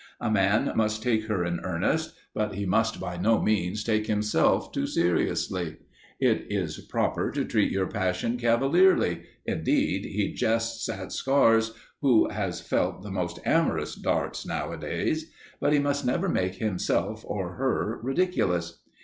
[0.19, 4.71] A man must take her in earnest, but he must by no means take himself
[4.71, 5.75] too seriously;
[6.19, 12.61] it is proper to treat your passion cavalierly indeed, he jests at scars who has
[12.61, 15.29] felt the most amorous darts, nowadays
[15.59, 18.79] but he must never make himself or her ridiculous.